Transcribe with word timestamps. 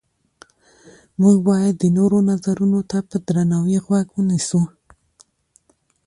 موږ 1.21 1.37
باید 1.49 1.73
د 1.79 1.83
نورو 1.97 2.17
نظرونو 2.29 2.79
ته 2.89 2.97
په 3.09 3.15
درناوي 3.27 3.77
غوږ 3.85 4.07
ونیسو 4.13 4.61